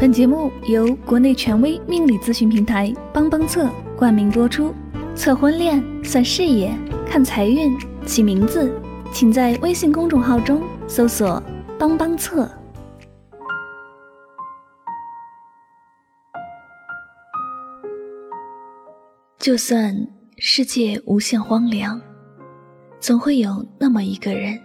[0.00, 4.72] 本节目由国内权威命理咨询平台帮帮测冠名播出。
[5.16, 6.72] 测婚恋、算事业、
[7.04, 7.76] 看财运、
[8.06, 8.72] 起名字，
[9.12, 11.42] 请在微信公众号中搜索
[11.76, 12.48] “帮帮测”。
[19.40, 19.92] 就算
[20.36, 22.00] 世界无限荒凉，
[23.00, 24.60] 总会有那么一个人，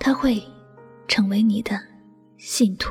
[0.00, 0.42] 他会
[1.06, 1.80] 成为你的
[2.36, 2.90] 信徒。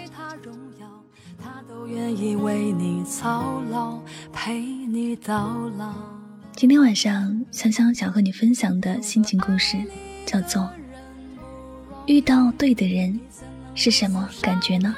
[1.91, 3.99] 愿意为你操劳，
[4.31, 5.93] 陪你到老。
[6.55, 9.75] 今天晚上，香香想和你分享的心情故事，
[10.25, 10.61] 叫做
[12.05, 13.19] 《遇到对的人
[13.75, 14.95] 是什么感觉呢？》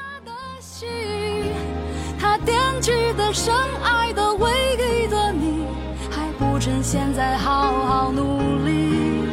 [2.19, 3.51] 他惦记的、深
[3.83, 5.65] 爱的、唯一的你，
[6.11, 9.27] 还不趁现在好好努力。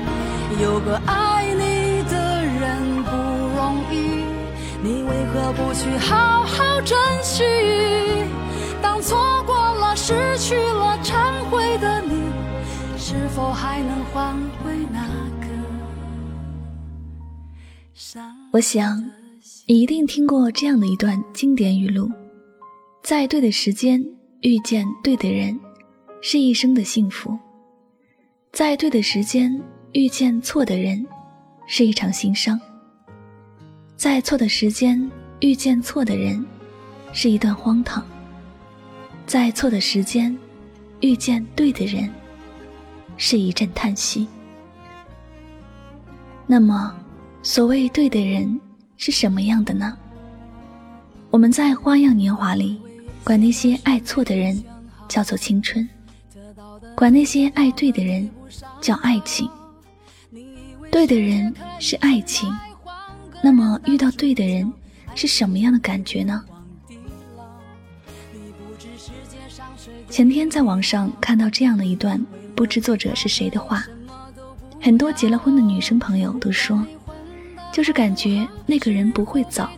[0.63, 1.80] 有个爱你
[5.33, 7.45] 何不去好好珍惜？
[8.83, 12.21] 当错过了，失去了，忏悔的你，
[12.99, 15.07] 是否还能换回那
[15.41, 15.47] 个
[18.53, 19.05] 我想，
[19.67, 22.11] 你一定听过这样的一段经典语录：
[23.05, 24.05] 在对的时间
[24.41, 25.57] 遇见对的人，
[26.21, 27.39] 是一生的幸福；
[28.51, 31.07] 在对的时间遇见错的人，
[31.69, 32.59] 是一场心伤；
[33.97, 35.09] 在错的时间
[35.41, 36.45] 遇见错的人，
[37.13, 38.05] 是一段荒唐。
[39.27, 40.37] 在错的时间
[41.01, 42.11] 遇见对的人，
[43.17, 44.29] 是一阵叹息。
[46.47, 46.95] 那么，
[47.43, 48.61] 所谓对的人
[48.99, 49.97] 是什么样的呢？
[51.31, 52.79] 我们在《花样年华》里，
[53.25, 54.63] 管那些爱错的人
[55.09, 55.89] 叫做青春，
[56.95, 58.29] 管那些爱对的人
[58.83, 59.49] 叫爱情。
[60.91, 62.53] 对的人是爱情，
[63.43, 64.71] 那么遇到对的人
[65.15, 66.45] 是什么样的感觉呢？
[70.09, 73.85] 前天在网上看到这样的一段，不知作者是谁的话。
[74.81, 76.85] 很多结了婚的女生朋友都说，
[77.71, 79.69] 就是感觉那个人不会走，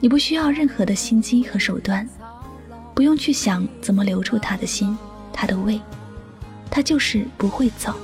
[0.00, 2.08] 你不需要任何的心机和手段，
[2.94, 4.96] 不用去想怎么留住他的心、
[5.32, 5.80] 他的胃，
[6.70, 7.94] 他就是不会走。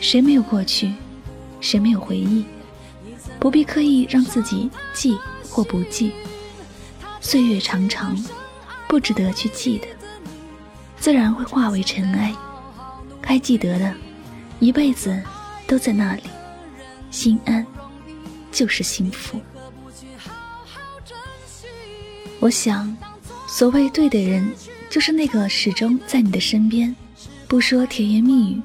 [0.00, 0.92] 谁没有过去，
[1.60, 2.44] 谁没有回忆，
[3.38, 5.16] 不必刻意让自己记
[5.48, 6.12] 或不记。
[7.20, 8.16] 岁月长长，
[8.88, 9.86] 不值得去记的。
[10.98, 12.34] 自然会化为尘埃，
[13.20, 13.94] 该记得的，
[14.58, 15.22] 一辈子
[15.66, 16.22] 都在那里，
[17.10, 17.64] 心安
[18.50, 19.40] 就是幸福。
[22.40, 22.96] 我想，
[23.46, 24.52] 所谓对的人，
[24.90, 26.94] 就是那个始终在你的身边，
[27.46, 28.62] 不说甜言蜜语，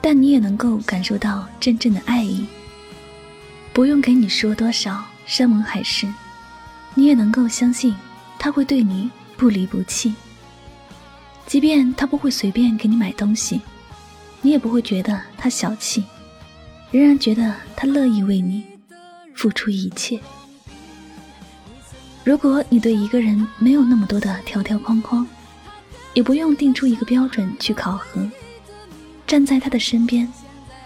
[0.00, 2.46] 但你也能够感受到真正的爱意。
[3.74, 6.06] 不用给你说多少山盟海誓，
[6.94, 7.92] 你也能够相信
[8.38, 10.14] 他会对你不离不弃。
[11.44, 13.60] 即便他不会随便给你买东西，
[14.42, 16.04] 你也不会觉得他小气，
[16.92, 18.64] 仍然觉得他乐意为你
[19.34, 20.20] 付出一切。
[22.22, 25.26] 如果你对一个人没有那么多的条条框框，
[26.14, 28.24] 也不用定出一个标准去考核，
[29.26, 30.32] 站在他的身边，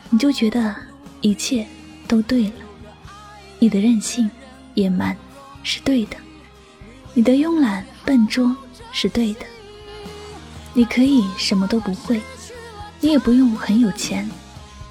[0.08, 0.74] 你就觉得
[1.20, 1.66] 一切
[2.08, 2.52] 都对了。
[3.58, 4.30] 你的任性、
[4.74, 5.16] 野蛮
[5.62, 6.16] 是对的，
[7.14, 8.56] 你的慵懒、笨拙
[8.92, 9.40] 是对的。
[10.74, 12.20] 你可以什么都不会，
[13.00, 14.28] 你也不用很有钱，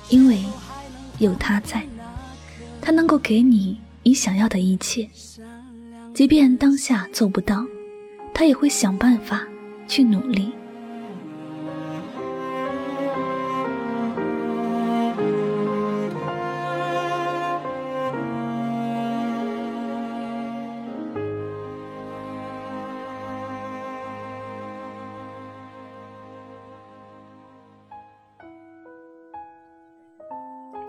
[0.10, 0.44] 因为
[1.20, 1.86] 有他在，
[2.82, 5.10] 他能够给你你想要的一切。
[6.14, 7.66] 即便当下做不到，
[8.34, 9.48] 他也会想办法
[9.88, 10.52] 去努力。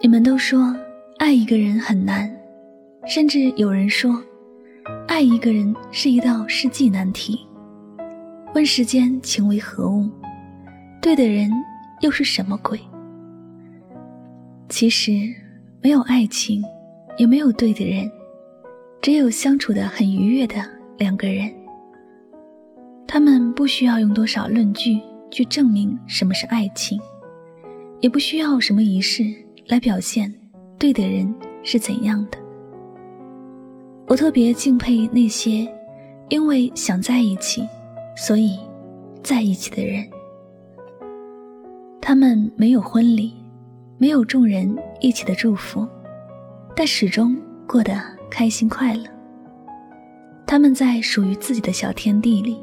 [0.00, 0.72] 你们都说
[1.18, 2.30] 爱一个人很难，
[3.04, 4.16] 甚至有人说，
[5.08, 7.44] 爱一个人是一道世纪难题。
[8.54, 10.08] 问世间情为何物？
[11.02, 11.50] 对的人
[12.00, 12.78] 又是什么鬼？
[14.68, 15.10] 其实，
[15.82, 16.62] 没有爱情，
[17.16, 18.08] 也没有对的人，
[19.02, 20.64] 只有相处的很愉悦的
[20.96, 21.52] 两个人。
[23.04, 27.00] 他们不需要用多少论据去证明什么是爱情，
[27.98, 29.24] 也不需要什么仪式
[29.68, 30.32] 来表现
[30.78, 31.32] 对的人
[31.62, 32.38] 是怎样的。
[34.06, 35.68] 我特别敬佩那些
[36.28, 37.66] 因为想在一起。
[38.20, 38.58] 所以，
[39.22, 40.04] 在一起的人，
[42.00, 43.32] 他们没有婚礼，
[43.96, 45.86] 没有众人一起的祝福，
[46.74, 47.92] 但始终过得
[48.28, 49.04] 开心快乐。
[50.48, 52.60] 他们在属于自己的小天地里，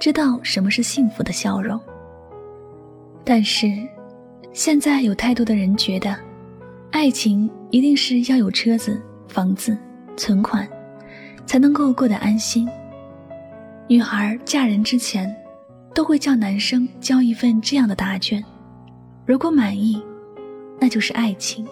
[0.00, 1.78] 知道什么是幸福的笑容。
[3.22, 3.66] 但是，
[4.54, 6.16] 现在有太多的人觉得，
[6.90, 9.76] 爱情一定是要有车子、房子、
[10.16, 10.66] 存款，
[11.44, 12.68] 才能够过得安心。
[13.86, 15.34] 女孩嫁人之前，
[15.94, 18.42] 都会叫男生交一份这样的答卷，
[19.26, 20.02] 如果满意，
[20.80, 21.66] 那就是爱情，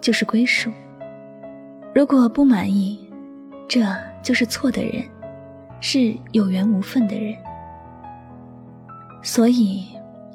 [0.00, 0.70] 就是归属；
[1.94, 2.98] 如果不满意，
[3.68, 3.80] 这
[4.22, 5.04] 就是错的人，
[5.80, 7.34] 是有缘无分的人。
[9.22, 9.86] 所以，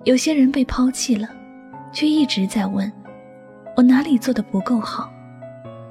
[0.06, 1.27] 有些人被抛弃了，
[1.91, 2.91] 却一直在问：
[3.75, 5.12] 我哪里做的不够好？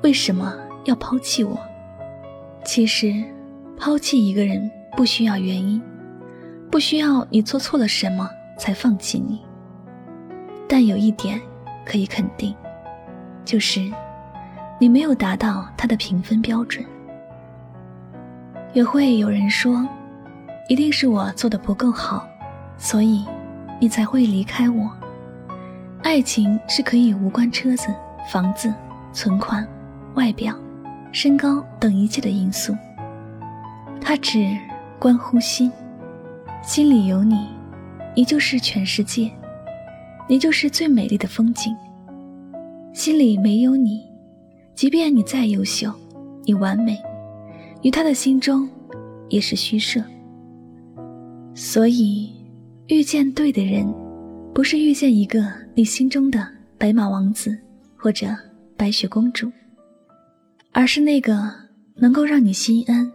[0.02, 0.54] 为什么
[0.84, 1.58] 要抛弃我？
[2.64, 3.12] 其实，
[3.78, 4.70] 抛弃一个人。
[4.96, 5.82] 不需要原因，
[6.70, 9.42] 不需要你做错了什么才放弃你。
[10.68, 11.40] 但有一点
[11.84, 12.54] 可以肯定，
[13.44, 13.92] 就是
[14.78, 16.86] 你没有达到他的评分标准。
[18.72, 19.84] 也会有人说，
[20.68, 22.24] 一定是我做的不够好，
[22.76, 23.24] 所以
[23.80, 24.88] 你才会离开我。
[26.04, 27.86] 爱情是可以无关车子、
[28.30, 28.72] 房子、
[29.10, 29.66] 存款、
[30.16, 30.54] 外表、
[31.12, 32.76] 身高等一切的因素，
[34.00, 34.56] 它只。
[34.96, 35.70] 关乎心，
[36.62, 37.46] 心里有你，
[38.16, 39.30] 你就是全世界，
[40.26, 41.76] 你就是最美丽的风景。
[42.94, 44.02] 心里没有你，
[44.74, 45.92] 即便你再优秀，
[46.44, 46.98] 你完美，
[47.82, 48.66] 于他的心中
[49.28, 50.02] 也是虚设。
[51.54, 52.32] 所以，
[52.86, 53.86] 遇见对的人，
[54.54, 56.48] 不是遇见一个你心中的
[56.78, 57.58] 白马王子
[57.96, 58.28] 或者
[58.76, 59.50] 白雪公主，
[60.70, 61.52] 而是那个
[61.96, 63.10] 能够让你心安。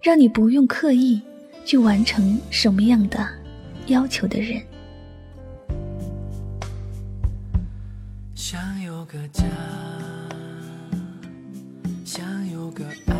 [0.00, 1.20] 让你不用刻意
[1.64, 3.28] 去完成什么样的
[3.86, 4.62] 要求的人。
[8.34, 9.42] 想有个家，
[12.04, 13.14] 想有个爱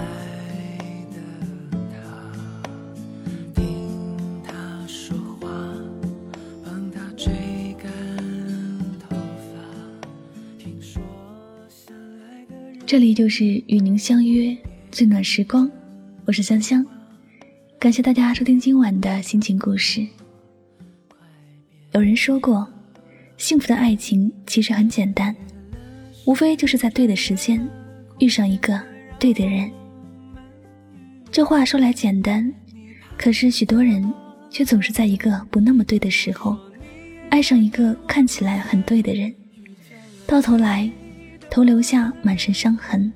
[12.92, 14.54] 这里就是与您相约
[14.90, 15.66] 最暖时光。
[16.26, 16.84] 我是香香，
[17.78, 20.06] 感谢大家收听今晚的心情故事。
[21.92, 22.68] 有人说过，
[23.38, 25.34] 幸福的爱情其实很简单，
[26.26, 27.66] 无非就是在对的时间
[28.18, 28.78] 遇上一个
[29.18, 29.70] 对的人。
[31.30, 32.52] 这话说来简单，
[33.16, 34.06] 可是许多人
[34.50, 36.58] 却总是在一个不那么对的时候，
[37.30, 39.34] 爱上一个看起来很对的人，
[40.26, 40.92] 到头来
[41.52, 43.12] 头留下满身伤痕，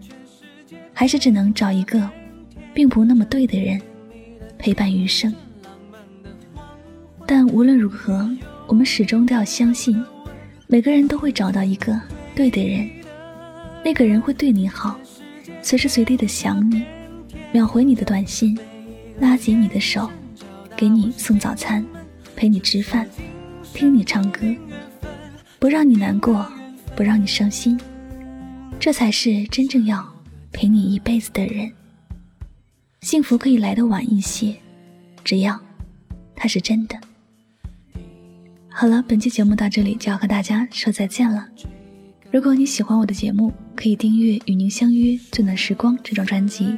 [0.93, 2.07] 还是只能找一个。
[2.75, 3.81] 并不那么对的人
[4.59, 5.35] 陪伴余生，
[7.27, 8.31] 但无论如何，
[8.67, 9.99] 我们始终都要相信，
[10.67, 11.99] 每个人都会找到一个
[12.35, 12.87] 对的人，
[13.83, 14.95] 那个人会对你好，
[15.63, 16.85] 随时随地的想你，
[17.51, 18.55] 秒回你的短信，
[19.21, 20.11] 拉紧你的手，
[20.77, 21.83] 给你送早餐，
[22.37, 23.09] 陪你吃饭，
[23.73, 24.41] 听你唱歌，
[25.59, 26.47] 不让你难过，
[26.95, 27.81] 不让你伤心，
[28.79, 30.07] 这才是真正要
[30.53, 31.73] 陪你一辈子的人。
[33.01, 34.55] 幸福可以来得晚一些，
[35.25, 35.59] 只要
[36.35, 36.97] 它是真的。
[38.69, 41.49] 好了，本期节目到这里就要和大家说再见了。
[42.31, 46.77] 如果你喜欢我的节目，可以订阅《与您相约最暖时光》这张专辑。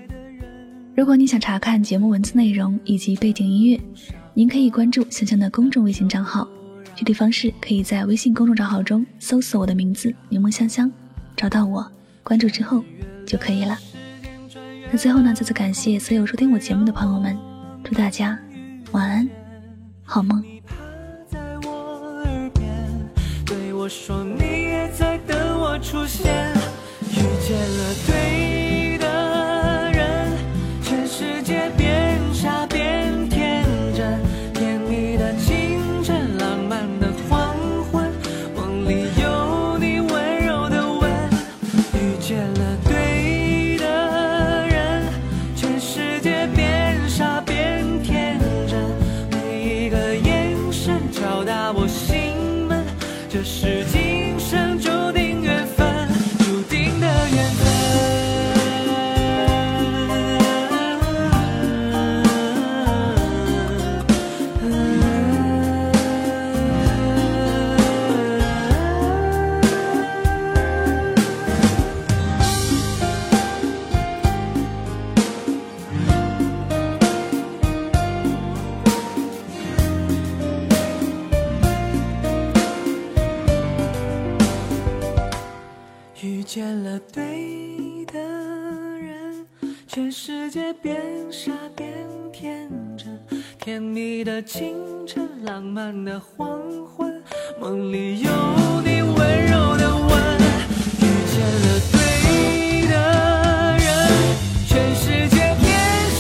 [0.95, 3.81] 如果你想查看节目文字内容以及背景音乐，
[4.35, 6.49] 您可以关注香香的公众微信账号。
[6.95, 10.91] 具体方式可以在微信公众账号中搜索我的名字“柠檬香香”，
[11.39, 11.89] 找到我，
[12.25, 12.83] 关注之后
[13.25, 13.79] 就可以了。
[14.91, 15.33] 那最后呢？
[15.33, 17.39] 再次感谢所有收听我节目的朋友们，
[17.85, 18.37] 祝大家
[18.91, 19.31] 晚安。
[20.03, 20.45] 好梦。
[23.47, 26.53] 对我说，你也在等我出现。
[27.13, 28.28] 遇见了对。
[51.13, 52.85] 敲打我心门
[53.29, 54.18] 这是今
[93.69, 94.75] 甜蜜的清
[95.07, 97.23] 晨，浪漫的黄昏，
[97.61, 98.31] 梦里有
[98.83, 100.09] 你温柔的吻。
[101.03, 102.01] 遇见了对
[102.89, 102.97] 的
[103.77, 103.87] 人，
[104.67, 105.69] 全世界变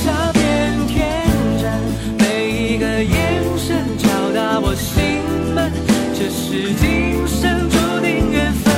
[0.02, 1.24] 傻变天
[1.58, 1.72] 真，
[2.18, 5.24] 每一个眼神敲打我心
[5.54, 5.72] 门，
[6.12, 8.74] 这是今生注定缘分。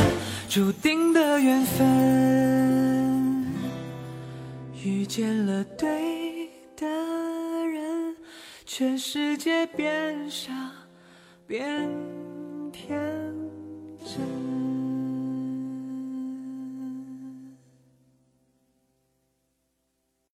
[0.49, 3.45] 注定的缘分，
[4.85, 5.90] 遇见了对，
[8.73, 10.53] 全世界变傻
[11.45, 11.91] 变
[12.71, 12.97] 天
[13.99, 14.70] 真。